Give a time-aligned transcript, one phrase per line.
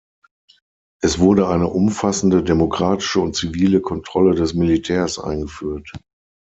[1.03, 5.91] Es wurde eine umfassende demokratische und zivile Kontrolle des Militärs eingeführt.